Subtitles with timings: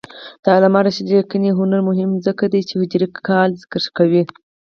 [0.43, 4.23] د علامه رشاد لیکنی هنر مهم دی ځکه چې هجري کال ذکر کوي.